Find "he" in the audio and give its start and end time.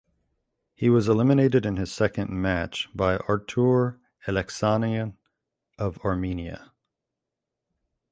0.73-0.89